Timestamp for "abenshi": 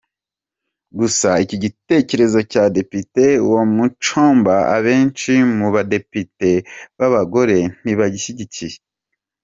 4.75-5.33